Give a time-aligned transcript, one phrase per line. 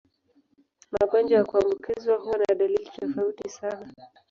[0.91, 3.93] Magonjwa ya kuambukizwa huwa na dalili tofauti sana.